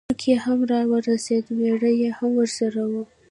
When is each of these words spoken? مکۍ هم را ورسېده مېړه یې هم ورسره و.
مکۍ 0.09 0.33
هم 0.43 0.59
را 0.69 0.79
ورسېده 0.91 1.51
مېړه 1.59 1.91
یې 2.01 2.09
هم 2.17 2.31
ورسره 2.39 2.81
و. 2.91 2.93